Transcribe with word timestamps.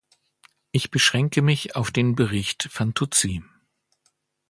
Ich 0.71 0.89
beschränke 0.89 1.43
mich 1.43 1.75
auf 1.75 1.91
den 1.91 2.15
Bericht 2.15 2.67
Fantuzzi. 2.71 3.43